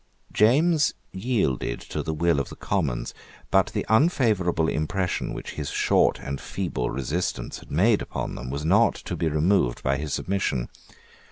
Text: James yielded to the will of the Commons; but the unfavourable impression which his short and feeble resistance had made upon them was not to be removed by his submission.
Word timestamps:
James 0.31 0.95
yielded 1.11 1.79
to 1.79 2.01
the 2.01 2.11
will 2.11 2.39
of 2.39 2.49
the 2.49 2.55
Commons; 2.55 3.13
but 3.51 3.67
the 3.67 3.85
unfavourable 3.87 4.67
impression 4.67 5.31
which 5.31 5.51
his 5.51 5.69
short 5.69 6.19
and 6.19 6.41
feeble 6.41 6.89
resistance 6.89 7.59
had 7.59 7.69
made 7.69 8.01
upon 8.01 8.33
them 8.33 8.49
was 8.49 8.65
not 8.65 8.95
to 8.95 9.15
be 9.15 9.29
removed 9.29 9.83
by 9.83 9.97
his 9.97 10.11
submission. 10.11 10.69